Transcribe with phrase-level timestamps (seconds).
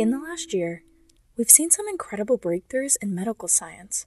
[0.00, 0.82] In the last year,
[1.36, 4.06] we've seen some incredible breakthroughs in medical science.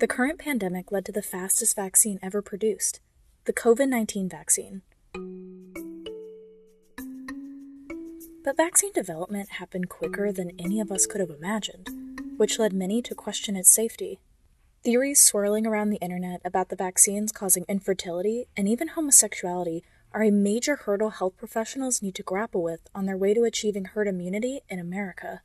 [0.00, 2.98] The current pandemic led to the fastest vaccine ever produced,
[3.44, 4.82] the COVID 19 vaccine.
[8.42, 11.88] But vaccine development happened quicker than any of us could have imagined,
[12.38, 14.18] which led many to question its safety.
[14.82, 19.84] Theories swirling around the internet about the vaccines causing infertility and even homosexuality
[20.14, 23.84] are a major hurdle health professionals need to grapple with on their way to achieving
[23.84, 25.42] herd immunity in America.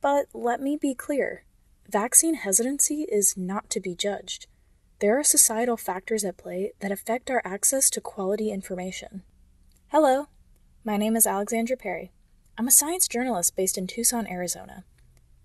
[0.00, 1.44] But let me be clear
[1.88, 4.46] vaccine hesitancy is not to be judged.
[5.00, 9.24] There are societal factors at play that affect our access to quality information.
[9.88, 10.28] Hello,
[10.84, 12.12] my name is Alexandra Perry.
[12.56, 14.84] I'm a science journalist based in Tucson, Arizona.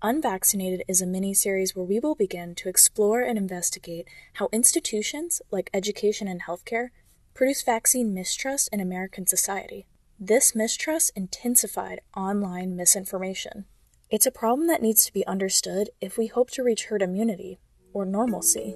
[0.00, 5.42] Unvaccinated is a mini series where we will begin to explore and investigate how institutions,
[5.50, 6.90] like education and healthcare,
[7.38, 9.86] produce vaccine mistrust in American society.
[10.18, 13.64] This mistrust intensified online misinformation.
[14.10, 17.60] It's a problem that needs to be understood if we hope to reach herd immunity,
[17.92, 18.74] or normalcy.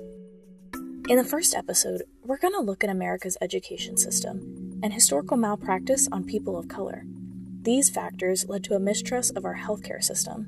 [1.09, 6.09] In the first episode, we're going to look at America's education system and historical malpractice
[6.13, 7.03] on people of color.
[7.63, 10.47] These factors led to a mistrust of our healthcare system.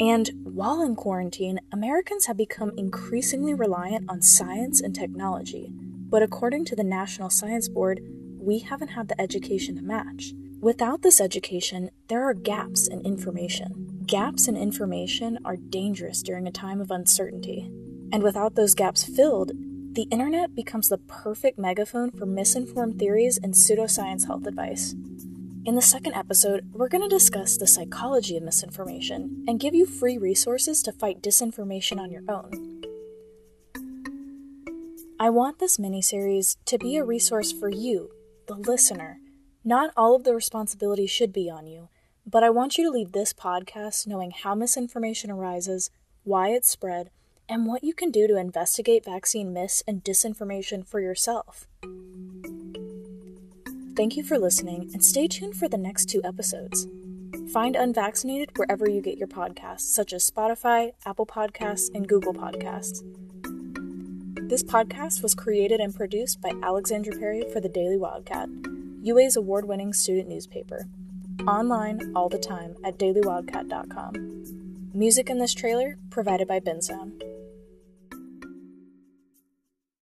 [0.00, 5.72] And while in quarantine, Americans have become increasingly reliant on science and technology.
[6.12, 8.02] But according to the National Science Board,
[8.38, 10.34] we haven't had the education to match.
[10.60, 14.02] Without this education, there are gaps in information.
[14.06, 17.70] Gaps in information are dangerous during a time of uncertainty.
[18.12, 19.52] And without those gaps filled,
[19.94, 24.94] the internet becomes the perfect megaphone for misinformed theories and pseudoscience health advice.
[25.64, 29.86] In the second episode, we're going to discuss the psychology of misinformation and give you
[29.86, 32.71] free resources to fight disinformation on your own.
[35.22, 38.10] I want this mini-series to be a resource for you,
[38.48, 39.20] the listener.
[39.62, 41.90] Not all of the responsibility should be on you,
[42.26, 45.92] but I want you to leave this podcast knowing how misinformation arises,
[46.24, 47.10] why it's spread,
[47.48, 51.68] and what you can do to investigate vaccine myths and disinformation for yourself.
[53.94, 56.88] Thank you for listening, and stay tuned for the next two episodes.
[57.52, 63.04] Find Unvaccinated wherever you get your podcasts, such as Spotify, Apple Podcasts, and Google Podcasts.
[64.52, 68.50] This podcast was created and produced by Alexandra Perry for the Daily Wildcat,
[69.00, 70.84] UA's award winning student newspaper.
[71.46, 74.90] Online all the time at dailywildcat.com.
[74.92, 77.31] Music in this trailer provided by Bensound.